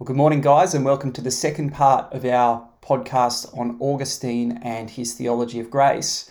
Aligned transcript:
Well, 0.00 0.06
good 0.06 0.16
morning, 0.16 0.42
guys, 0.42 0.74
and 0.74 0.84
welcome 0.84 1.10
to 1.14 1.20
the 1.20 1.32
second 1.32 1.70
part 1.70 2.12
of 2.14 2.24
our 2.24 2.68
podcast 2.80 3.58
on 3.58 3.78
Augustine 3.80 4.60
and 4.62 4.88
his 4.88 5.14
theology 5.14 5.58
of 5.58 5.72
grace. 5.72 6.30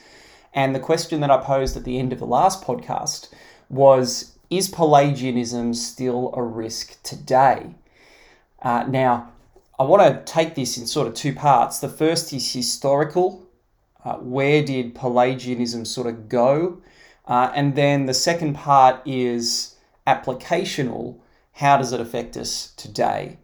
And 0.54 0.74
the 0.74 0.80
question 0.80 1.20
that 1.20 1.30
I 1.30 1.44
posed 1.44 1.76
at 1.76 1.84
the 1.84 2.00
end 2.00 2.14
of 2.14 2.20
the 2.20 2.26
last 2.26 2.64
podcast 2.64 3.28
was 3.68 4.38
Is 4.50 4.70
Pelagianism 4.70 5.74
still 5.74 6.34
a 6.34 6.42
risk 6.44 7.04
today? 7.04 7.76
Uh, 8.62 8.86
now, 8.88 9.34
I 9.78 9.84
want 9.84 10.02
to 10.02 10.32
take 10.34 10.56
this 10.56 10.78
in 10.78 10.88
sort 10.88 11.10
of 11.10 11.14
two 11.14 11.36
parts. 11.36 11.80
The 11.80 11.90
first 11.90 12.32
is 12.32 12.54
historical. 12.54 13.50
Uh, 14.06 14.14
where 14.14 14.64
did 14.64 14.96
Pelagianism 14.96 15.84
sort 15.84 16.08
of 16.08 16.30
go? 16.30 16.82
Uh, 17.26 17.52
and 17.54 17.76
then 17.76 18.06
the 18.06 18.14
second 18.14 18.54
part 18.54 19.06
is 19.06 19.76
applicational. 20.08 21.18
How 21.52 21.76
does 21.76 21.92
it 21.92 22.00
affect 22.00 22.38
us 22.38 22.72
today? 22.78 23.40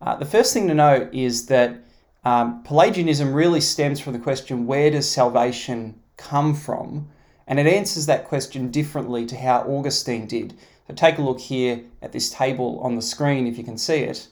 Uh, 0.00 0.16
the 0.16 0.24
first 0.24 0.52
thing 0.52 0.68
to 0.68 0.74
note 0.74 1.12
is 1.12 1.46
that 1.46 1.76
um, 2.24 2.62
Pelagianism 2.62 3.32
really 3.32 3.60
stems 3.60 4.00
from 4.00 4.12
the 4.12 4.18
question 4.18 4.66
where 4.66 4.90
does 4.90 5.08
salvation 5.08 6.00
come 6.16 6.54
from? 6.54 7.08
And 7.46 7.58
it 7.58 7.66
answers 7.66 8.06
that 8.06 8.26
question 8.26 8.70
differently 8.70 9.24
to 9.26 9.36
how 9.36 9.62
Augustine 9.62 10.26
did. 10.26 10.54
So 10.86 10.94
take 10.94 11.18
a 11.18 11.22
look 11.22 11.40
here 11.40 11.82
at 12.02 12.12
this 12.12 12.30
table 12.30 12.78
on 12.80 12.94
the 12.94 13.02
screen 13.02 13.46
if 13.46 13.58
you 13.58 13.64
can 13.64 13.78
see 13.78 14.00
it. 14.00 14.28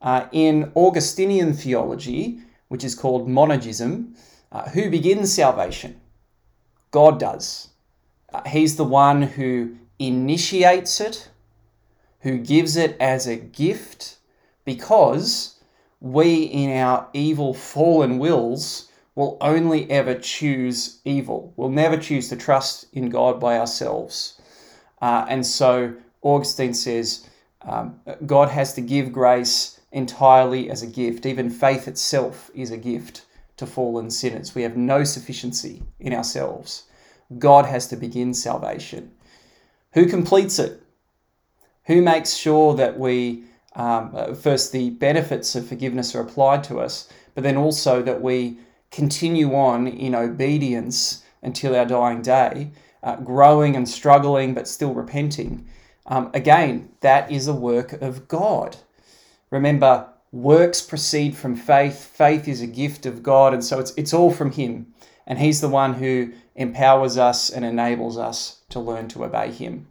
Uh, 0.00 0.26
in 0.32 0.72
Augustinian 0.74 1.52
theology, 1.52 2.40
which 2.68 2.84
is 2.84 2.94
called 2.94 3.28
monergism, 3.28 4.14
uh, 4.52 4.68
who 4.70 4.90
begins 4.90 5.32
salvation? 5.32 6.00
God 6.90 7.20
does. 7.20 7.68
Uh, 8.32 8.48
he's 8.48 8.76
the 8.76 8.84
one 8.84 9.22
who 9.22 9.76
initiates 9.98 11.00
it, 11.00 11.28
who 12.20 12.38
gives 12.38 12.76
it 12.76 12.96
as 13.00 13.26
a 13.26 13.36
gift 13.36 14.15
because 14.66 15.58
we, 16.00 16.42
in 16.42 16.76
our 16.76 17.08
evil, 17.14 17.54
fallen 17.54 18.18
wills, 18.18 18.90
will 19.14 19.38
only 19.40 19.90
ever 19.90 20.14
choose 20.14 21.00
evil. 21.06 21.54
We'll 21.56 21.70
never 21.70 21.96
choose 21.96 22.28
to 22.28 22.36
trust 22.36 22.84
in 22.92 23.08
God 23.08 23.40
by 23.40 23.58
ourselves. 23.58 24.38
Uh, 25.00 25.24
and 25.28 25.46
so 25.46 25.94
Augustine 26.20 26.74
says 26.74 27.26
um, 27.62 27.98
God 28.26 28.50
has 28.50 28.74
to 28.74 28.82
give 28.82 29.10
grace 29.12 29.80
entirely 29.90 30.70
as 30.70 30.82
a 30.82 30.86
gift. 30.86 31.24
Even 31.24 31.48
faith 31.48 31.88
itself 31.88 32.50
is 32.54 32.70
a 32.70 32.76
gift 32.76 33.24
to 33.56 33.66
fallen 33.66 34.10
sinners. 34.10 34.54
We 34.54 34.62
have 34.62 34.76
no 34.76 35.02
sufficiency 35.04 35.82
in 35.98 36.12
ourselves. 36.12 36.84
God 37.38 37.64
has 37.64 37.88
to 37.88 37.96
begin 37.96 38.34
salvation. 38.34 39.12
Who 39.94 40.06
completes 40.06 40.58
it? 40.58 40.82
Who 41.86 42.02
makes 42.02 42.34
sure 42.34 42.74
that 42.74 42.98
we 42.98 43.44
um, 43.76 44.10
uh, 44.14 44.34
first 44.34 44.72
the 44.72 44.90
benefits 44.90 45.54
of 45.54 45.68
forgiveness 45.68 46.14
are 46.14 46.22
applied 46.22 46.64
to 46.64 46.80
us, 46.80 47.08
but 47.34 47.44
then 47.44 47.56
also 47.56 48.02
that 48.02 48.22
we 48.22 48.58
continue 48.90 49.54
on 49.54 49.86
in 49.86 50.14
obedience 50.14 51.22
until 51.42 51.76
our 51.76 51.84
dying 51.84 52.22
day, 52.22 52.70
uh, 53.02 53.16
growing 53.16 53.76
and 53.76 53.88
struggling, 53.88 54.54
but 54.54 54.66
still 54.66 54.94
repenting. 54.94 55.68
Um, 56.06 56.30
again, 56.32 56.88
that 57.00 57.30
is 57.30 57.46
a 57.46 57.54
work 57.54 57.92
of 58.00 58.26
God. 58.26 58.76
Remember, 59.50 60.08
works 60.32 60.80
proceed 60.80 61.36
from 61.36 61.54
faith. 61.54 62.04
Faith 62.04 62.48
is 62.48 62.62
a 62.62 62.66
gift 62.66 63.04
of 63.04 63.22
God, 63.22 63.52
and 63.52 63.62
so 63.62 63.78
it's, 63.78 63.92
it's 63.96 64.14
all 64.14 64.30
from 64.30 64.52
Him. 64.52 64.86
And 65.26 65.38
He's 65.38 65.60
the 65.60 65.68
one 65.68 65.94
who 65.94 66.32
empowers 66.54 67.18
us 67.18 67.50
and 67.50 67.64
enables 67.64 68.16
us 68.16 68.62
to 68.70 68.80
learn 68.80 69.08
to 69.08 69.24
obey 69.24 69.50
Him. 69.50 69.86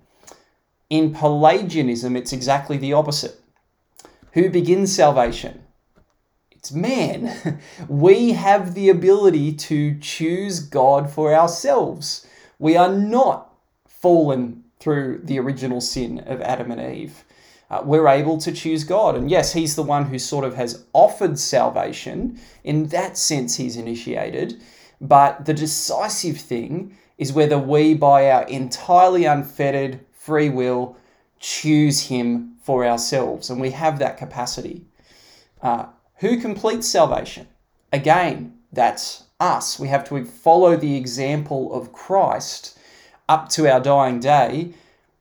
In 0.90 1.14
Pelagianism, 1.14 2.16
it's 2.16 2.34
exactly 2.34 2.78
the 2.78 2.94
opposite. 2.94 3.40
Who 4.36 4.50
begins 4.50 4.94
salvation? 4.94 5.64
It's 6.52 6.72
man. 6.72 7.60
We 7.88 8.34
have 8.34 8.74
the 8.74 8.90
ability 8.90 9.54
to 9.54 9.98
choose 10.00 10.60
God 10.60 11.10
for 11.10 11.34
ourselves. 11.34 12.28
We 12.60 12.76
are 12.76 12.94
not 12.94 13.54
fallen 13.88 14.66
through 14.82 15.22
the 15.24 15.40
original 15.40 15.80
sin 15.80 16.20
of 16.20 16.42
Adam 16.42 16.70
and 16.70 16.82
Eve. 16.82 17.24
Uh, 17.70 17.82
we're 17.86 18.10
able 18.10 18.38
to 18.40 18.52
choose 18.52 18.84
God. 18.84 19.16
And 19.16 19.32
yes, 19.32 19.54
He's 19.54 19.78
the 19.78 19.84
one 19.84 20.06
who 20.08 20.20
sort 20.20 20.44
of 20.44 20.56
has 20.56 20.84
offered 20.92 21.40
salvation. 21.40 22.38
In 22.66 22.88
that 22.88 23.18
sense, 23.18 23.56
He's 23.56 23.78
initiated. 23.78 24.62
But 25.00 25.46
the 25.46 25.54
decisive 25.54 26.38
thing 26.38 26.98
is 27.18 27.32
whether 27.32 27.58
we, 27.58 27.94
by 27.94 28.30
our 28.30 28.44
entirely 28.44 29.24
unfettered 29.24 30.02
free 30.12 30.50
will, 30.50 30.98
choose 31.40 32.08
Him 32.08 32.55
for 32.66 32.84
ourselves, 32.84 33.52
and 33.52 33.62
we 33.62 33.70
have 33.70 34.00
that 34.00 34.18
capacity. 34.18 34.84
Uh, 35.62 35.86
who 36.16 36.42
completes 36.42 36.88
salvation? 36.88 37.48
Again, 37.94 38.58
that's 38.74 39.26
us. 39.40 39.78
We 39.78 39.88
have 39.90 40.04
to 40.10 40.26
follow 40.26 40.76
the 40.76 40.96
example 40.96 41.72
of 41.76 41.94
Christ 41.94 42.76
up 43.30 43.50
to 43.50 43.72
our 43.72 43.80
dying 43.80 44.20
day, 44.20 44.74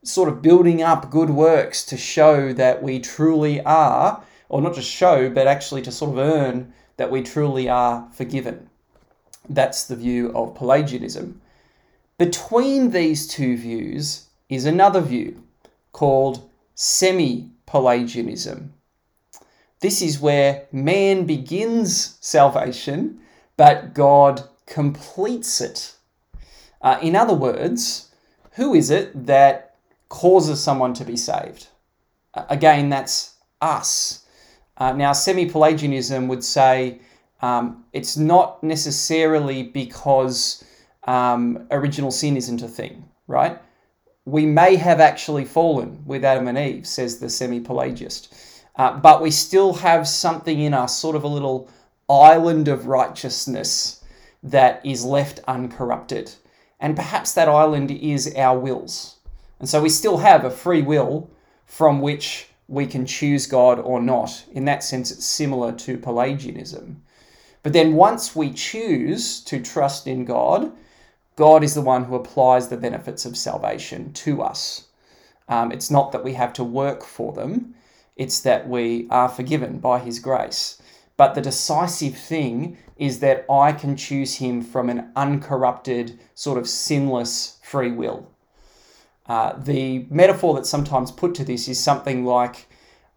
sort 0.02 0.30
of 0.30 0.40
building 0.40 0.80
up 0.80 1.10
good 1.10 1.28
works 1.28 1.84
to 1.84 1.98
show 1.98 2.54
that 2.54 2.82
we 2.82 2.98
truly 2.98 3.60
are, 3.60 4.22
or 4.48 4.62
not 4.62 4.74
just 4.74 4.90
show, 4.90 5.28
but 5.28 5.46
actually 5.46 5.82
to 5.82 5.92
sort 5.92 6.12
of 6.12 6.18
earn 6.18 6.72
that 6.96 7.10
we 7.10 7.20
truly 7.20 7.68
are 7.68 8.08
forgiven. 8.12 8.70
That's 9.50 9.84
the 9.84 9.96
view 9.96 10.32
of 10.34 10.54
Pelagianism. 10.54 11.42
Between 12.16 12.90
these 12.90 13.28
two 13.28 13.58
views 13.58 14.28
is 14.48 14.64
another 14.64 15.02
view 15.02 15.42
called 15.92 16.48
semi 16.74 17.50
Pelagianism. 17.66 18.72
This 19.80 20.00
is 20.00 20.20
where 20.20 20.66
man 20.72 21.26
begins 21.26 22.16
salvation, 22.20 23.20
but 23.56 23.94
God 23.94 24.42
completes 24.66 25.60
it. 25.60 25.94
Uh, 26.80 26.98
in 27.02 27.16
other 27.16 27.34
words, 27.34 28.14
who 28.52 28.74
is 28.74 28.90
it 28.90 29.26
that 29.26 29.76
causes 30.08 30.62
someone 30.62 30.94
to 30.94 31.04
be 31.04 31.16
saved? 31.16 31.68
Uh, 32.34 32.44
again, 32.48 32.88
that's 32.88 33.34
us. 33.60 34.24
Uh, 34.76 34.92
now, 34.92 35.12
semi 35.12 35.48
Pelagianism 35.48 36.28
would 36.28 36.44
say 36.44 37.00
um, 37.42 37.84
it's 37.92 38.16
not 38.16 38.62
necessarily 38.62 39.62
because 39.62 40.64
um, 41.04 41.66
original 41.70 42.10
sin 42.10 42.36
isn't 42.36 42.62
a 42.62 42.68
thing, 42.68 43.04
right? 43.26 43.60
We 44.24 44.46
may 44.46 44.76
have 44.76 45.00
actually 45.00 45.44
fallen 45.44 46.02
with 46.06 46.24
Adam 46.24 46.48
and 46.48 46.58
Eve, 46.58 46.86
says 46.86 47.18
the 47.18 47.28
semi 47.28 47.60
Pelagist. 47.60 48.34
Uh, 48.76 48.98
but 48.98 49.22
we 49.22 49.30
still 49.30 49.74
have 49.74 50.08
something 50.08 50.60
in 50.60 50.74
us, 50.74 50.96
sort 50.96 51.14
of 51.14 51.24
a 51.24 51.28
little 51.28 51.68
island 52.08 52.68
of 52.68 52.86
righteousness 52.86 54.02
that 54.42 54.84
is 54.84 55.04
left 55.04 55.40
uncorrupted. 55.46 56.32
And 56.80 56.96
perhaps 56.96 57.32
that 57.34 57.48
island 57.48 57.90
is 57.90 58.34
our 58.36 58.58
wills. 58.58 59.16
And 59.60 59.68
so 59.68 59.80
we 59.80 59.88
still 59.88 60.18
have 60.18 60.44
a 60.44 60.50
free 60.50 60.82
will 60.82 61.30
from 61.66 62.00
which 62.00 62.48
we 62.68 62.86
can 62.86 63.06
choose 63.06 63.46
God 63.46 63.78
or 63.78 64.00
not. 64.00 64.44
In 64.52 64.64
that 64.64 64.82
sense, 64.82 65.10
it's 65.10 65.24
similar 65.24 65.72
to 65.72 65.98
Pelagianism. 65.98 67.02
But 67.62 67.72
then 67.72 67.94
once 67.94 68.36
we 68.36 68.52
choose 68.52 69.40
to 69.44 69.60
trust 69.60 70.06
in 70.06 70.24
God, 70.24 70.72
God 71.36 71.64
is 71.64 71.74
the 71.74 71.80
one 71.80 72.04
who 72.04 72.14
applies 72.14 72.68
the 72.68 72.76
benefits 72.76 73.24
of 73.24 73.36
salvation 73.36 74.12
to 74.12 74.42
us. 74.42 74.86
Um, 75.48 75.72
it's 75.72 75.90
not 75.90 76.12
that 76.12 76.24
we 76.24 76.34
have 76.34 76.52
to 76.54 76.64
work 76.64 77.02
for 77.04 77.32
them, 77.32 77.74
it's 78.16 78.40
that 78.40 78.68
we 78.68 79.08
are 79.10 79.28
forgiven 79.28 79.78
by 79.78 79.98
His 79.98 80.18
grace. 80.18 80.80
But 81.16 81.34
the 81.34 81.40
decisive 81.40 82.16
thing 82.16 82.78
is 82.96 83.20
that 83.20 83.44
I 83.50 83.72
can 83.72 83.96
choose 83.96 84.36
Him 84.36 84.62
from 84.62 84.88
an 84.88 85.10
uncorrupted, 85.16 86.18
sort 86.34 86.58
of 86.58 86.68
sinless 86.68 87.58
free 87.62 87.90
will. 87.90 88.30
Uh, 89.26 89.54
the 89.58 90.06
metaphor 90.10 90.54
that's 90.54 90.68
sometimes 90.68 91.10
put 91.10 91.34
to 91.34 91.44
this 91.44 91.66
is 91.66 91.80
something 91.80 92.24
like 92.24 92.68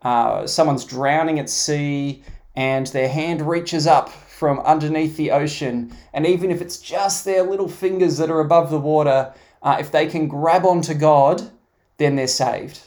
uh, 0.02 0.48
someone's 0.48 0.86
drowning 0.86 1.40
at 1.40 1.50
sea 1.50 2.24
and 2.56 2.88
their 2.88 3.10
hand 3.10 3.42
reaches 3.42 3.86
up 3.86 4.10
from 4.38 4.60
underneath 4.60 5.18
the 5.18 5.32
ocean. 5.32 5.92
And 6.14 6.24
even 6.28 6.52
if 6.52 6.62
it's 6.62 6.78
just 6.78 7.26
their 7.26 7.42
little 7.42 7.68
fingers 7.68 8.18
that 8.18 8.30
are 8.30 8.40
above 8.40 8.70
the 8.70 8.78
water, 8.78 9.34
uh, 9.64 9.78
if 9.80 9.92
they 9.92 10.06
can 10.06 10.28
grab 10.28 10.64
onto 10.64 10.94
God, 10.94 11.50
then 11.98 12.16
they're 12.16 12.28
saved. 12.28 12.82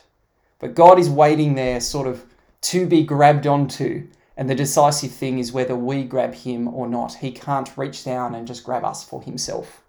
But 0.61 0.77
God 0.77 1.01
is 1.01 1.11
waiting 1.11 1.57
there, 1.57 1.81
sort 1.81 2.07
of 2.07 2.25
to 2.61 2.87
be 2.87 3.03
grabbed 3.03 3.49
onto. 3.49 4.07
And 4.37 4.49
the 4.49 4.55
decisive 4.55 5.11
thing 5.11 5.41
is 5.41 5.51
whether 5.51 5.75
we 5.75 6.05
grab 6.05 6.35
him 6.35 6.69
or 6.69 6.89
not. 6.89 7.15
He 7.15 7.33
can't 7.33 7.77
reach 7.77 8.05
down 8.05 8.37
and 8.37 8.47
just 8.47 8.63
grab 8.63 8.85
us 8.85 9.03
for 9.03 9.21
himself. 9.21 9.83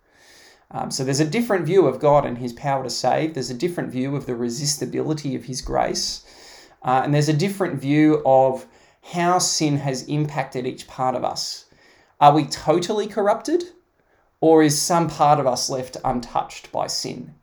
Um, 0.72 0.90
so 0.90 1.04
there's 1.04 1.20
a 1.20 1.26
different 1.26 1.66
view 1.66 1.86
of 1.86 2.00
God 2.00 2.26
and 2.26 2.40
his 2.40 2.54
power 2.54 2.84
to 2.84 2.90
save. 2.90 3.36
There's 3.36 3.52
a 3.52 3.54
different 3.54 3.92
view 3.92 4.16
of 4.16 4.26
the 4.26 4.36
resistibility 4.36 5.36
of 5.36 5.46
his 5.46 5.62
grace. 5.62 6.26
Uh, 6.82 7.02
and 7.04 7.14
there's 7.14 7.30
a 7.30 7.34
different 7.34 7.80
view 7.80 8.24
of 8.26 8.66
how 9.02 9.40
sin 9.40 9.78
has 9.78 10.04
impacted 10.04 10.66
each 10.66 10.88
part 10.88 11.16
of 11.16 11.24
us. 11.24 11.66
Are 12.20 12.34
we 12.34 12.46
totally 12.46 13.08
corrupted, 13.08 13.64
or 14.40 14.64
is 14.64 14.82
some 14.82 15.10
part 15.10 15.40
of 15.40 15.48
us 15.48 15.70
left 15.70 15.98
untouched 16.06 16.72
by 16.72 16.88
sin? 16.88 17.34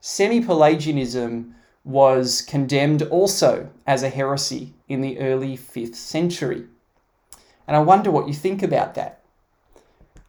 Semi 0.00 0.40
Pelagianism 0.40 1.54
was 1.84 2.40
condemned 2.42 3.02
also 3.02 3.68
as 3.86 4.02
a 4.02 4.08
heresy 4.08 4.74
in 4.88 5.00
the 5.00 5.18
early 5.18 5.56
5th 5.56 5.96
century. 5.96 6.64
And 7.66 7.76
I 7.76 7.80
wonder 7.80 8.10
what 8.10 8.28
you 8.28 8.34
think 8.34 8.62
about 8.62 8.94
that. 8.94 9.20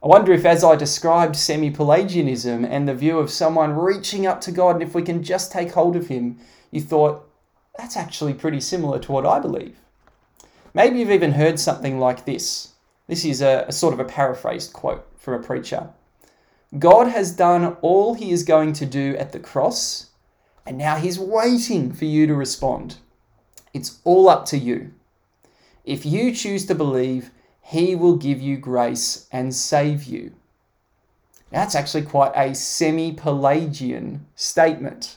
I 0.02 0.08
wonder 0.08 0.32
if, 0.32 0.44
as 0.44 0.62
I 0.62 0.76
described 0.76 1.36
semi 1.36 1.70
Pelagianism 1.70 2.64
and 2.64 2.86
the 2.86 2.94
view 2.94 3.18
of 3.18 3.30
someone 3.30 3.74
reaching 3.74 4.26
up 4.26 4.40
to 4.42 4.52
God, 4.52 4.76
and 4.76 4.82
if 4.82 4.94
we 4.94 5.02
can 5.02 5.22
just 5.22 5.50
take 5.50 5.72
hold 5.72 5.96
of 5.96 6.08
Him, 6.08 6.38
you 6.70 6.80
thought, 6.80 7.28
that's 7.78 7.96
actually 7.96 8.34
pretty 8.34 8.60
similar 8.60 8.98
to 8.98 9.12
what 9.12 9.26
I 9.26 9.40
believe. 9.40 9.78
Maybe 10.76 10.98
you've 10.98 11.10
even 11.10 11.32
heard 11.32 11.58
something 11.58 11.98
like 11.98 12.26
this. 12.26 12.74
This 13.06 13.24
is 13.24 13.40
a, 13.40 13.64
a 13.66 13.72
sort 13.72 13.94
of 13.94 14.00
a 14.00 14.04
paraphrased 14.04 14.74
quote 14.74 15.08
from 15.16 15.32
a 15.32 15.42
preacher. 15.42 15.88
God 16.78 17.08
has 17.08 17.32
done 17.32 17.78
all 17.80 18.12
he 18.12 18.30
is 18.30 18.42
going 18.42 18.74
to 18.74 18.84
do 18.84 19.16
at 19.16 19.32
the 19.32 19.40
cross, 19.40 20.10
and 20.66 20.76
now 20.76 20.96
he's 20.96 21.18
waiting 21.18 21.94
for 21.94 22.04
you 22.04 22.26
to 22.26 22.34
respond. 22.34 22.96
It's 23.72 24.00
all 24.04 24.28
up 24.28 24.44
to 24.48 24.58
you. 24.58 24.92
If 25.86 26.04
you 26.04 26.30
choose 26.30 26.66
to 26.66 26.74
believe, 26.74 27.30
he 27.62 27.96
will 27.96 28.16
give 28.16 28.42
you 28.42 28.58
grace 28.58 29.28
and 29.32 29.54
save 29.54 30.04
you. 30.04 30.34
That's 31.50 31.74
actually 31.74 32.02
quite 32.02 32.32
a 32.36 32.54
semi 32.54 33.12
Pelagian 33.12 34.26
statement. 34.34 35.16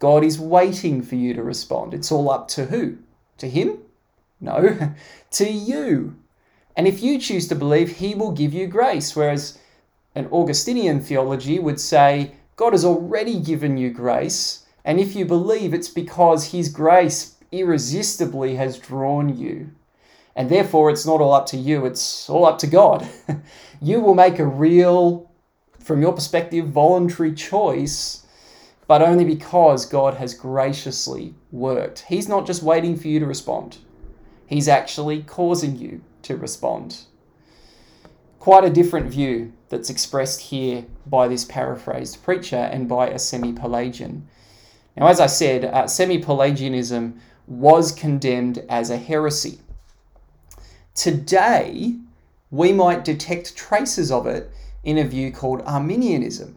God 0.00 0.24
is 0.24 0.40
waiting 0.40 1.00
for 1.00 1.14
you 1.14 1.32
to 1.34 1.44
respond. 1.44 1.94
It's 1.94 2.10
all 2.10 2.28
up 2.28 2.48
to 2.48 2.64
who? 2.64 2.98
To 3.38 3.48
him? 3.48 3.78
No, 4.40 4.94
to 5.32 5.50
you. 5.50 6.16
And 6.76 6.86
if 6.86 7.02
you 7.02 7.18
choose 7.18 7.48
to 7.48 7.54
believe, 7.54 7.96
he 7.98 8.14
will 8.14 8.32
give 8.32 8.54
you 8.54 8.66
grace. 8.66 9.14
Whereas 9.14 9.58
an 10.14 10.28
Augustinian 10.32 11.00
theology 11.00 11.58
would 11.58 11.80
say, 11.80 12.32
God 12.56 12.72
has 12.72 12.84
already 12.84 13.38
given 13.40 13.76
you 13.76 13.90
grace. 13.90 14.64
And 14.84 14.98
if 14.98 15.14
you 15.14 15.24
believe, 15.24 15.74
it's 15.74 15.88
because 15.88 16.52
his 16.52 16.68
grace 16.68 17.36
irresistibly 17.52 18.56
has 18.56 18.78
drawn 18.78 19.36
you. 19.36 19.70
And 20.36 20.48
therefore, 20.48 20.90
it's 20.90 21.06
not 21.06 21.20
all 21.20 21.32
up 21.32 21.46
to 21.46 21.56
you, 21.56 21.84
it's 21.84 22.30
all 22.30 22.46
up 22.46 22.58
to 22.58 22.66
God. 22.66 23.06
you 23.82 24.00
will 24.00 24.14
make 24.14 24.38
a 24.38 24.46
real, 24.46 25.30
from 25.80 26.00
your 26.00 26.12
perspective, 26.12 26.68
voluntary 26.68 27.34
choice, 27.34 28.26
but 28.86 29.02
only 29.02 29.24
because 29.24 29.86
God 29.86 30.14
has 30.14 30.34
graciously 30.34 31.34
worked. 31.50 32.04
He's 32.08 32.28
not 32.28 32.46
just 32.46 32.62
waiting 32.62 32.96
for 32.96 33.08
you 33.08 33.20
to 33.20 33.26
respond, 33.26 33.78
He's 34.50 34.66
actually 34.66 35.22
causing 35.22 35.76
you 35.76 36.00
to 36.22 36.36
respond. 36.36 37.02
Quite 38.40 38.64
a 38.64 38.70
different 38.70 39.06
view 39.06 39.52
that's 39.68 39.88
expressed 39.88 40.40
here 40.40 40.86
by 41.06 41.28
this 41.28 41.44
paraphrased 41.44 42.24
preacher 42.24 42.56
and 42.56 42.88
by 42.88 43.10
a 43.10 43.18
semi 43.20 43.52
Pelagian. 43.52 44.26
Now, 44.96 45.06
as 45.06 45.20
I 45.20 45.28
said, 45.28 45.66
uh, 45.66 45.86
semi 45.86 46.18
Pelagianism 46.18 47.20
was 47.46 47.92
condemned 47.92 48.64
as 48.68 48.90
a 48.90 48.96
heresy. 48.96 49.60
Today, 50.96 51.94
we 52.50 52.72
might 52.72 53.04
detect 53.04 53.54
traces 53.54 54.10
of 54.10 54.26
it 54.26 54.50
in 54.82 54.98
a 54.98 55.04
view 55.04 55.30
called 55.30 55.62
Arminianism. 55.62 56.56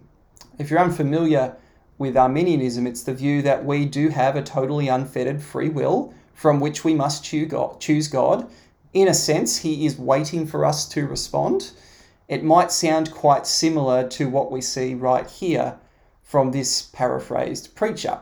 If 0.58 0.72
you're 0.72 0.80
unfamiliar 0.80 1.58
with 2.00 2.18
Arminianism, 2.18 2.88
it's 2.88 3.04
the 3.04 3.14
view 3.14 3.44
that 3.44 3.64
we 3.64 3.86
do 3.86 4.10
have 4.10 4.36
a 4.36 4.42
totally 4.42 4.88
unfettered 4.88 5.44
free 5.44 5.70
will 5.70 6.12
from 6.34 6.60
which 6.60 6.84
we 6.84 6.94
must 6.94 7.24
choose 7.24 8.08
God 8.08 8.50
in 8.94 9.08
a 9.08 9.14
sense, 9.14 9.58
he 9.58 9.86
is 9.86 9.98
waiting 9.98 10.46
for 10.46 10.64
us 10.66 10.88
to 10.90 11.08
respond. 11.08 11.72
It 12.28 12.44
might 12.44 12.72
sound 12.72 13.12
quite 13.12 13.48
similar 13.48 14.08
to 14.10 14.30
what 14.30 14.52
we 14.52 14.62
see 14.62 14.94
right 14.94 15.28
here 15.28 15.78
from 16.22 16.52
this 16.52 16.84
paraphrased 16.84 17.76
preacher. 17.76 18.20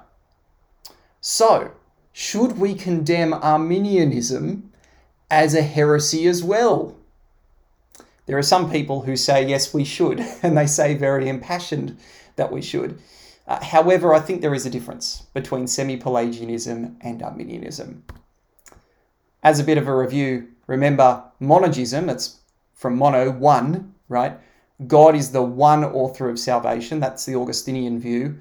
So, 1.20 1.72
should 2.14 2.58
we 2.58 2.74
condemn 2.74 3.34
Arminianism 3.34 4.72
as 5.30 5.54
a 5.54 5.62
heresy 5.62 6.26
as 6.28 6.44
well? 6.44 6.96
There 8.26 8.38
are 8.38 8.44
some 8.44 8.72
people 8.72 9.02
who 9.02 9.18
say, 9.18 9.46
yes, 9.46 9.74
we 9.74 9.84
should, 9.84 10.20
and 10.44 10.58
they 10.58 10.68
say 10.68 10.94
very 10.94 11.28
impassioned 11.28 11.98
that 12.38 12.52
we 12.52 12.62
should. 12.62 12.98
Uh, 13.48 13.64
however, 13.64 14.14
I 14.14 14.20
think 14.20 14.42
there 14.42 14.54
is 14.54 14.66
a 14.66 14.70
difference 14.70 15.24
between 15.34 15.68
semi 15.68 15.98
Pelagianism 15.98 16.98
and 17.02 17.24
Arminianism. 17.24 18.04
As 19.44 19.60
a 19.60 19.64
bit 19.64 19.78
of 19.78 19.88
a 19.88 19.96
review, 19.96 20.48
Remember, 20.72 21.22
monergism, 21.42 22.10
it's 22.10 22.40
from 22.74 22.96
mono, 22.96 23.30
one, 23.30 23.94
right? 24.08 24.38
God 24.88 25.16
is 25.18 25.34
the 25.34 25.42
one 25.42 25.84
author 25.84 26.30
of 26.30 26.40
salvation. 26.40 27.02
That's 27.02 27.26
the 27.26 27.36
Augustinian 27.36 28.00
view. 28.00 28.38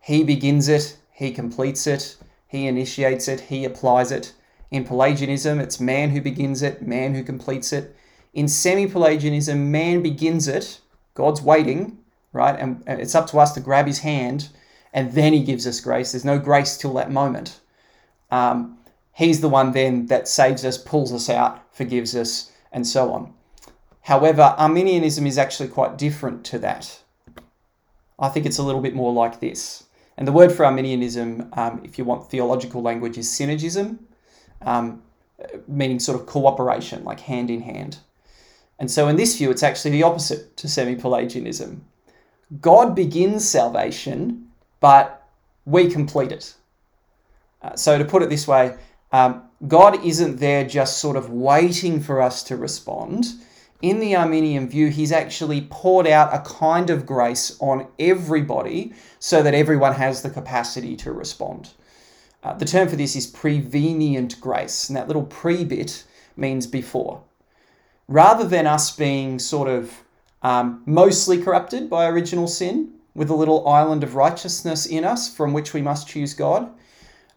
He 0.00 0.24
begins 0.24 0.66
it, 0.66 0.96
he 1.12 1.30
completes 1.30 1.86
it, 1.86 2.16
he 2.48 2.66
initiates 2.66 3.28
it, 3.28 3.40
he 3.40 3.66
applies 3.66 4.10
it. 4.10 4.32
In 4.70 4.84
Pelagianism, 4.84 5.60
it's 5.60 5.78
man 5.78 6.08
who 6.08 6.22
begins 6.22 6.62
it, 6.62 6.80
man 6.80 7.14
who 7.14 7.22
completes 7.22 7.70
it. 7.70 7.94
In 8.32 8.48
semi 8.48 8.86
Pelagianism, 8.86 9.70
man 9.70 10.02
begins 10.02 10.48
it, 10.48 10.80
God's 11.12 11.42
waiting, 11.42 11.98
right? 12.34 12.58
And 12.58 12.82
it's 12.86 13.14
up 13.14 13.26
to 13.28 13.38
us 13.38 13.52
to 13.52 13.60
grab 13.60 13.86
his 13.86 14.00
hand, 14.00 14.50
and 14.92 15.12
then 15.12 15.32
he 15.32 15.42
gives 15.42 15.66
us 15.66 15.80
grace. 15.80 16.12
There's 16.12 16.24
no 16.24 16.38
grace 16.38 16.76
till 16.76 16.92
that 16.94 17.10
moment. 17.10 17.60
Um, 18.30 18.78
He's 19.14 19.40
the 19.40 19.48
one 19.48 19.72
then 19.72 20.06
that 20.06 20.26
saves 20.26 20.64
us, 20.64 20.76
pulls 20.76 21.12
us 21.12 21.30
out, 21.30 21.62
forgives 21.72 22.16
us, 22.16 22.50
and 22.72 22.84
so 22.86 23.12
on. 23.12 23.32
However, 24.02 24.54
Arminianism 24.58 25.26
is 25.26 25.38
actually 25.38 25.68
quite 25.68 25.96
different 25.96 26.44
to 26.46 26.58
that. 26.58 27.00
I 28.18 28.28
think 28.28 28.44
it's 28.44 28.58
a 28.58 28.62
little 28.62 28.80
bit 28.80 28.94
more 28.94 29.12
like 29.12 29.38
this. 29.38 29.84
And 30.16 30.26
the 30.26 30.32
word 30.32 30.52
for 30.52 30.64
Arminianism, 30.64 31.48
um, 31.52 31.80
if 31.84 31.96
you 31.96 32.04
want 32.04 32.28
theological 32.28 32.82
language, 32.82 33.16
is 33.16 33.28
synergism, 33.28 33.98
um, 34.62 35.02
meaning 35.68 36.00
sort 36.00 36.20
of 36.20 36.26
cooperation, 36.26 37.04
like 37.04 37.20
hand 37.20 37.50
in 37.50 37.62
hand. 37.62 37.98
And 38.80 38.90
so 38.90 39.06
in 39.06 39.14
this 39.16 39.38
view, 39.38 39.50
it's 39.50 39.62
actually 39.62 39.92
the 39.92 40.02
opposite 40.02 40.56
to 40.56 40.68
semi 40.68 40.96
Pelagianism. 40.96 41.84
God 42.60 42.94
begins 42.94 43.48
salvation, 43.48 44.48
but 44.80 45.26
we 45.64 45.90
complete 45.90 46.32
it. 46.32 46.54
Uh, 47.62 47.74
so 47.74 47.98
to 47.98 48.04
put 48.04 48.22
it 48.22 48.28
this 48.28 48.46
way, 48.46 48.76
um, 49.12 49.42
God 49.66 50.04
isn't 50.04 50.36
there 50.36 50.64
just 50.66 50.98
sort 50.98 51.16
of 51.16 51.30
waiting 51.30 52.00
for 52.00 52.20
us 52.20 52.42
to 52.44 52.56
respond. 52.56 53.26
In 53.80 54.00
the 54.00 54.16
Arminian 54.16 54.68
view, 54.68 54.88
he's 54.88 55.12
actually 55.12 55.66
poured 55.70 56.06
out 56.06 56.34
a 56.34 56.40
kind 56.40 56.90
of 56.90 57.06
grace 57.06 57.56
on 57.60 57.86
everybody 57.98 58.92
so 59.18 59.42
that 59.42 59.54
everyone 59.54 59.94
has 59.94 60.22
the 60.22 60.30
capacity 60.30 60.96
to 60.96 61.12
respond. 61.12 61.70
Uh, 62.42 62.52
the 62.54 62.64
term 62.64 62.88
for 62.88 62.96
this 62.96 63.16
is 63.16 63.26
prevenient 63.26 64.38
grace, 64.40 64.88
and 64.88 64.96
that 64.96 65.06
little 65.06 65.24
pre 65.24 65.64
bit 65.64 66.04
means 66.36 66.66
before. 66.66 67.22
Rather 68.06 68.46
than 68.46 68.66
us 68.66 68.94
being 68.94 69.38
sort 69.38 69.68
of 69.68 70.03
um, 70.44 70.82
mostly 70.86 71.42
corrupted 71.42 71.90
by 71.90 72.06
original 72.06 72.46
sin, 72.46 72.92
with 73.14 73.30
a 73.30 73.34
little 73.34 73.66
island 73.66 74.04
of 74.04 74.14
righteousness 74.14 74.86
in 74.86 75.04
us 75.04 75.34
from 75.34 75.52
which 75.52 75.72
we 75.72 75.80
must 75.80 76.06
choose 76.06 76.34
God, 76.34 76.70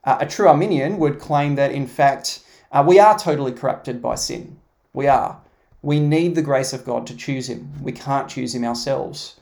uh, 0.04 0.18
a 0.20 0.26
true 0.26 0.48
Arminian 0.48 0.98
would 0.98 1.20
claim 1.20 1.56
that, 1.56 1.72
in 1.72 1.88
fact, 1.88 2.42
uh, 2.72 2.84
we 2.86 3.00
are 3.00 3.18
totally 3.18 3.52
corrupted 3.52 4.02
by 4.02 4.16
sin. 4.16 4.58
We 4.94 5.08
are. 5.08 5.40
We 5.82 6.00
need 6.00 6.36
the 6.36 6.42
grace 6.42 6.74
of 6.74 6.84
God 6.84 7.08
to 7.08 7.16
choose 7.16 7.50
Him. 7.50 7.72
We 7.82 7.92
can't 7.92 8.30
choose 8.30 8.54
Him 8.54 8.66
ourselves. 8.66 9.40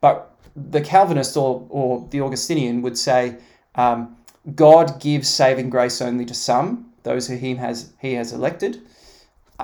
But 0.00 0.32
the 0.54 0.80
Calvinist 0.80 1.36
or, 1.36 1.66
or 1.68 2.06
the 2.10 2.20
Augustinian 2.20 2.82
would 2.82 2.98
say 2.98 3.36
um, 3.74 4.16
God 4.54 5.00
gives 5.00 5.28
saving 5.28 5.70
grace 5.70 6.00
only 6.00 6.24
to 6.26 6.34
some, 6.34 6.92
those 7.02 7.26
who 7.26 7.36
he 7.36 7.54
has, 7.56 7.92
he 8.00 8.14
has 8.14 8.32
elected. 8.32 8.82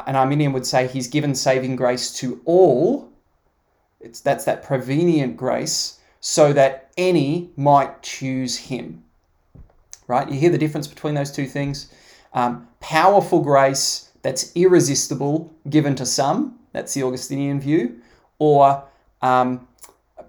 An 0.07 0.17
Arminian 0.17 0.53
would 0.53 0.67
say 0.67 0.87
He's 0.87 1.09
given 1.09 1.35
saving 1.35 1.77
grace 1.77 2.13
to 2.19 2.41
all. 2.45 3.11
It's, 4.07 4.21
that's 4.21 4.45
that 4.45 4.63
prevenient 4.63 5.37
grace, 5.37 6.01
so 6.21 6.53
that 6.55 6.91
any 6.97 7.51
might 7.57 8.03
choose 8.03 8.57
Him 8.57 9.05
right? 10.07 10.31
You 10.31 10.39
hear 10.39 10.51
the 10.51 10.59
difference 10.59 10.87
between 10.87 11.15
those 11.15 11.31
two 11.31 11.47
things? 11.47 11.93
Um, 12.33 12.69
powerful 12.81 13.41
grace 13.41 14.11
that's 14.23 14.55
irresistible 14.55 15.53
given 15.69 15.95
to 15.97 16.07
some, 16.07 16.59
that's 16.73 16.95
the 16.95 17.03
Augustinian 17.03 17.61
view, 17.61 18.01
or 18.39 18.85
um, 19.23 19.67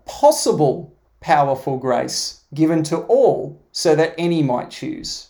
possible 0.05 0.93
powerful 1.19 1.77
grace 1.77 2.41
given 2.53 2.83
to 2.83 2.99
all 3.01 3.61
so 3.71 3.95
that 3.95 4.15
any 4.17 4.41
might 4.41 4.69
choose. 4.69 5.29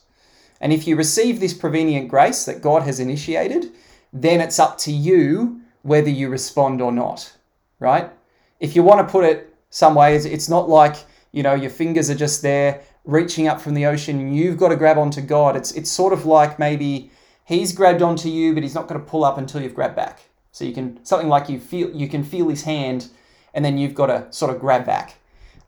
And 0.61 0.73
if 0.73 0.87
you 0.87 0.95
receive 0.95 1.39
this 1.39 1.53
prevenient 1.53 2.09
grace 2.09 2.45
that 2.45 2.61
God 2.61 2.83
has 2.83 2.99
initiated, 2.99 3.71
then 4.13 4.41
it's 4.41 4.59
up 4.59 4.77
to 4.79 4.91
you 4.91 5.61
whether 5.83 6.09
you 6.09 6.29
respond 6.29 6.81
or 6.81 6.91
not, 6.91 7.33
right? 7.79 8.11
If 8.59 8.75
you 8.75 8.83
want 8.83 9.05
to 9.05 9.11
put 9.11 9.23
it 9.25 9.53
some 9.69 9.95
ways, 9.95 10.25
it's 10.25 10.49
not 10.49 10.69
like, 10.69 10.95
you 11.31 11.43
know, 11.43 11.53
your 11.53 11.69
fingers 11.69 12.09
are 12.09 12.15
just 12.15 12.41
there 12.41 12.81
reaching 13.07 13.47
up 13.47 13.59
from 13.59 13.73
the 13.73 13.85
ocean, 13.85 14.33
you've 14.33 14.57
got 14.57 14.67
to 14.69 14.75
grab 14.75 14.97
onto 14.97 15.21
God. 15.21 15.55
It's 15.55 15.71
it's 15.71 15.89
sort 15.89 16.13
of 16.13 16.25
like 16.25 16.59
maybe 16.59 17.09
he's 17.45 17.71
grabbed 17.71 18.03
onto 18.03 18.29
you, 18.29 18.53
but 18.53 18.61
he's 18.61 18.75
not 18.75 18.87
going 18.87 18.99
to 19.01 19.07
pull 19.07 19.23
up 19.23 19.37
until 19.39 19.61
you've 19.61 19.73
grabbed 19.73 19.95
back. 19.95 20.19
So 20.51 20.65
you 20.65 20.73
can 20.73 21.03
something 21.03 21.29
like 21.29 21.49
you 21.49 21.59
feel 21.59 21.89
you 21.89 22.07
can 22.07 22.23
feel 22.23 22.49
his 22.49 22.63
hand, 22.63 23.09
and 23.53 23.65
then 23.65 23.77
you've 23.77 23.95
got 23.95 24.07
to 24.07 24.31
sort 24.31 24.53
of 24.53 24.61
grab 24.61 24.85
back. 24.85 25.15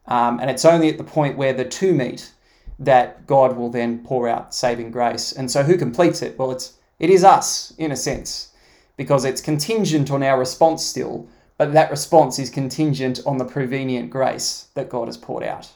Um, 0.05 0.39
and 0.39 0.49
it's 0.49 0.65
only 0.65 0.89
at 0.89 0.97
the 0.97 1.03
point 1.03 1.37
where 1.37 1.53
the 1.53 1.65
two 1.65 1.93
meet 1.93 2.31
that 2.79 3.25
God 3.27 3.57
will 3.57 3.69
then 3.69 4.03
pour 4.03 4.27
out 4.27 4.53
saving 4.53 4.91
grace. 4.91 5.31
And 5.31 5.49
so 5.49 5.63
who 5.63 5.77
completes 5.77 6.21
it? 6.21 6.37
Well, 6.37 6.51
it's 6.51 6.73
it 6.99 7.09
is 7.09 7.23
us 7.23 7.73
in 7.77 7.91
a 7.91 7.95
sense 7.95 8.49
because 8.97 9.23
it's 9.23 9.39
contingent 9.39 10.11
on 10.11 10.23
our 10.23 10.37
response 10.37 10.85
still, 10.85 11.25
but 11.59 11.73
that 11.73 11.91
response 11.91 12.39
is 12.39 12.49
contingent 12.49 13.19
on 13.25 13.37
the 13.37 13.43
prevenient 13.43 14.09
grace 14.09 14.67
that 14.75 14.87
God 14.87 15.09
has 15.09 15.17
poured 15.17 15.43
out. 15.43 15.69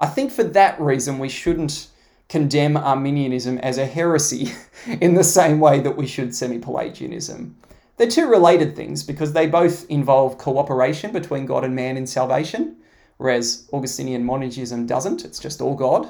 I 0.00 0.08
think 0.08 0.32
for 0.32 0.42
that 0.42 0.80
reason 0.80 1.20
we 1.20 1.28
shouldn't 1.28 1.86
condemn 2.28 2.76
Arminianism 2.76 3.58
as 3.58 3.78
a 3.78 3.86
heresy 3.86 4.52
in 5.00 5.14
the 5.14 5.22
same 5.22 5.60
way 5.60 5.78
that 5.78 5.96
we 5.96 6.08
should 6.08 6.34
semi 6.34 6.58
Pelagianism. 6.58 7.54
They're 7.98 8.08
two 8.08 8.28
related 8.28 8.74
things 8.74 9.04
because 9.04 9.32
they 9.32 9.46
both 9.46 9.88
involve 9.88 10.38
cooperation 10.38 11.12
between 11.12 11.46
God 11.46 11.62
and 11.62 11.76
man 11.76 11.96
in 11.96 12.06
salvation, 12.08 12.76
whereas 13.18 13.68
Augustinian 13.72 14.24
monergism 14.24 14.88
doesn't, 14.88 15.24
it's 15.24 15.38
just 15.38 15.60
all 15.60 15.76
God. 15.76 16.08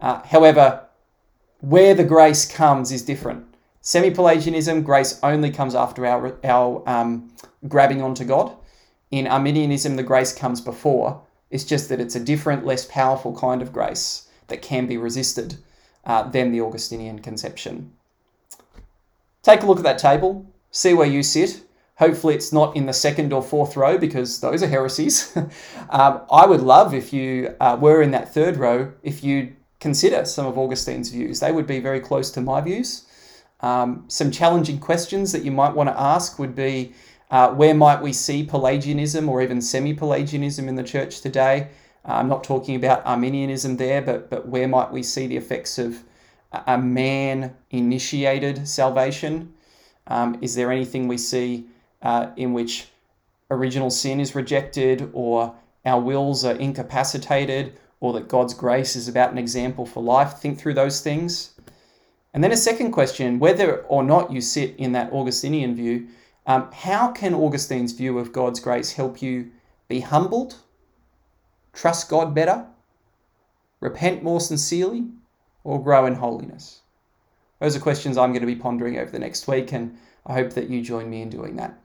Uh, 0.00 0.22
however, 0.22 0.86
where 1.62 1.94
the 1.94 2.04
grace 2.04 2.46
comes 2.46 2.92
is 2.92 3.02
different. 3.02 3.44
Semi 3.80 4.10
Pelagianism, 4.10 4.82
grace 4.82 5.18
only 5.22 5.50
comes 5.50 5.74
after 5.74 6.06
our, 6.06 6.38
our 6.42 6.82
um, 6.88 7.30
grabbing 7.68 8.02
onto 8.02 8.24
God. 8.24 8.56
In 9.10 9.26
Arminianism, 9.26 9.96
the 9.96 10.02
grace 10.02 10.32
comes 10.32 10.60
before. 10.60 11.22
It's 11.50 11.64
just 11.64 11.88
that 11.88 12.00
it's 12.00 12.16
a 12.16 12.20
different, 12.20 12.66
less 12.66 12.84
powerful 12.84 13.36
kind 13.36 13.62
of 13.62 13.72
grace 13.72 14.28
that 14.48 14.62
can 14.62 14.86
be 14.86 14.96
resisted 14.96 15.56
uh, 16.04 16.28
than 16.28 16.52
the 16.52 16.60
Augustinian 16.60 17.20
conception. 17.20 17.92
Take 19.42 19.62
a 19.62 19.66
look 19.66 19.78
at 19.78 19.84
that 19.84 19.98
table 19.98 20.46
see 20.74 20.92
where 20.92 21.06
you 21.06 21.22
sit. 21.22 21.62
Hopefully, 21.98 22.34
it's 22.34 22.52
not 22.52 22.74
in 22.74 22.86
the 22.86 22.92
second 22.92 23.32
or 23.32 23.40
fourth 23.40 23.76
row 23.76 23.96
because 23.96 24.40
those 24.40 24.62
are 24.62 24.66
heresies. 24.66 25.34
um, 25.90 26.20
I 26.30 26.44
would 26.44 26.60
love 26.60 26.92
if 26.92 27.12
you 27.12 27.54
uh, 27.60 27.78
were 27.80 28.02
in 28.02 28.10
that 28.10 28.34
third 28.34 28.56
row, 28.56 28.92
if 29.04 29.22
you 29.22 29.54
consider 29.78 30.24
some 30.24 30.44
of 30.44 30.58
Augustine's 30.58 31.10
views. 31.10 31.38
They 31.38 31.52
would 31.52 31.68
be 31.68 31.78
very 31.78 32.00
close 32.00 32.32
to 32.32 32.40
my 32.40 32.60
views. 32.60 33.06
Um, 33.60 34.04
some 34.08 34.32
challenging 34.32 34.80
questions 34.80 35.30
that 35.30 35.44
you 35.44 35.52
might 35.52 35.74
want 35.74 35.88
to 35.88 35.98
ask 35.98 36.38
would 36.40 36.56
be 36.56 36.92
uh, 37.30 37.50
where 37.50 37.74
might 37.74 38.02
we 38.02 38.12
see 38.12 38.44
Pelagianism 38.44 39.28
or 39.28 39.42
even 39.42 39.60
semi 39.60 39.94
Pelagianism 39.94 40.68
in 40.68 40.76
the 40.76 40.82
church 40.82 41.20
today? 41.20 41.68
Uh, 42.06 42.12
I'm 42.14 42.28
not 42.28 42.44
talking 42.44 42.76
about 42.76 43.04
Arminianism 43.06 43.76
there, 43.76 44.02
but, 44.02 44.30
but 44.30 44.46
where 44.48 44.68
might 44.68 44.92
we 44.92 45.02
see 45.02 45.26
the 45.26 45.36
effects 45.36 45.78
of 45.78 46.02
a 46.66 46.78
man 46.78 47.54
initiated 47.70 48.68
salvation? 48.68 49.52
Um, 50.06 50.38
is 50.40 50.54
there 50.54 50.70
anything 50.70 51.08
we 51.08 51.18
see 51.18 51.66
uh, 52.02 52.28
in 52.36 52.52
which 52.52 52.88
original 53.50 53.90
sin 53.90 54.20
is 54.20 54.34
rejected 54.34 55.10
or 55.12 55.54
our 55.84 56.00
wills 56.00 56.44
are 56.44 56.54
incapacitated 56.54 57.78
or 58.00 58.12
that 58.12 58.28
God's 58.28 58.54
grace 58.54 58.96
is 58.96 59.08
about 59.08 59.32
an 59.32 59.38
example 59.38 59.86
for 59.86 60.02
life? 60.02 60.34
Think 60.38 60.58
through 60.58 60.74
those 60.74 61.00
things. 61.00 61.54
And 62.34 62.42
then 62.42 62.52
a 62.52 62.56
second 62.56 62.92
question 62.92 63.38
whether 63.38 63.82
or 63.82 64.02
not 64.02 64.32
you 64.32 64.40
sit 64.40 64.76
in 64.76 64.92
that 64.92 65.12
Augustinian 65.12 65.74
view, 65.74 66.08
um, 66.46 66.70
how 66.72 67.10
can 67.12 67.34
Augustine's 67.34 67.92
view 67.92 68.18
of 68.18 68.32
God's 68.32 68.60
grace 68.60 68.92
help 68.92 69.22
you 69.22 69.50
be 69.88 70.00
humbled, 70.00 70.56
trust 71.72 72.08
God 72.08 72.34
better, 72.34 72.66
repent 73.80 74.22
more 74.22 74.40
sincerely, 74.40 75.06
or 75.62 75.82
grow 75.82 76.06
in 76.06 76.16
holiness? 76.16 76.80
Those 77.60 77.76
are 77.76 77.80
questions 77.80 78.18
I'm 78.18 78.32
going 78.32 78.42
to 78.42 78.46
be 78.46 78.56
pondering 78.56 78.98
over 78.98 79.10
the 79.10 79.18
next 79.18 79.48
week, 79.48 79.72
and 79.72 79.96
I 80.26 80.34
hope 80.34 80.52
that 80.52 80.68
you 80.68 80.82
join 80.82 81.08
me 81.08 81.22
in 81.22 81.30
doing 81.30 81.56
that. 81.56 81.78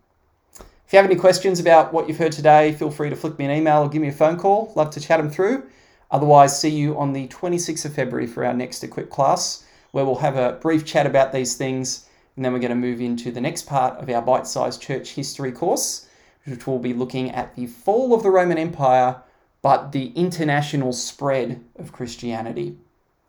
If 0.89 0.93
you 0.93 0.97
have 0.97 1.05
any 1.05 1.19
questions 1.19 1.59
about 1.59 1.93
what 1.93 2.07
you've 2.07 2.17
heard 2.17 2.31
today, 2.31 2.73
feel 2.73 2.89
free 2.89 3.11
to 3.11 3.15
flick 3.15 3.37
me 3.37 3.45
an 3.45 3.51
email 3.51 3.83
or 3.83 3.89
give 3.89 4.01
me 4.01 4.07
a 4.07 4.11
phone 4.11 4.37
call. 4.37 4.73
Love 4.75 4.89
to 4.91 4.99
chat 4.99 5.19
them 5.19 5.29
through. 5.29 5.63
Otherwise, 6.09 6.59
see 6.59 6.69
you 6.69 6.97
on 6.97 7.13
the 7.13 7.27
26th 7.27 7.85
of 7.85 7.93
February 7.93 8.25
for 8.25 8.43
our 8.43 8.55
next 8.55 8.83
Equip 8.83 9.11
class, 9.11 9.63
where 9.91 10.03
we'll 10.03 10.15
have 10.15 10.35
a 10.35 10.53
brief 10.53 10.83
chat 10.83 11.05
about 11.05 11.31
these 11.31 11.55
things, 11.55 12.08
and 12.39 12.46
then 12.46 12.53
we're 12.53 12.60
going 12.60 12.69
to 12.69 12.75
move 12.75 13.01
into 13.01 13.34
the 13.34 13.41
next 13.41 13.63
part 13.63 14.01
of 14.01 14.10
our 14.10 14.22
bite 14.22 14.48
sized 14.48 14.81
church 14.81 15.10
history 15.10 15.51
course, 15.51 16.08
which 16.46 16.65
will 16.65 16.79
be 16.79 16.93
looking 16.93 17.29
at 17.31 17.53
the 17.58 17.67
fall 17.67 18.13
of 18.13 18.24
the 18.24 18.29
Roman 18.29 18.58
Empire, 18.58 19.22
but 19.62 19.91
the 19.91 20.13
international 20.15 20.93
spread 20.93 21.62
of 21.77 21.91
Christianity. 21.91 22.77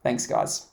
Thanks, 0.05 0.29
guys. 0.29 0.69